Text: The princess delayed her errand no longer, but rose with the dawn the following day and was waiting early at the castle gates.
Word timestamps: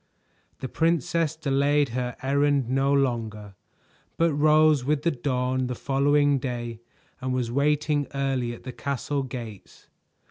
The 0.61 0.67
princess 0.67 1.35
delayed 1.35 1.89
her 1.89 2.15
errand 2.23 2.67
no 2.67 2.91
longer, 2.91 3.53
but 4.17 4.33
rose 4.33 4.83
with 4.83 5.03
the 5.03 5.11
dawn 5.11 5.67
the 5.67 5.75
following 5.75 6.39
day 6.39 6.79
and 7.21 7.35
was 7.35 7.51
waiting 7.51 8.07
early 8.15 8.51
at 8.51 8.63
the 8.63 8.71
castle 8.73 9.21
gates. 9.21 9.89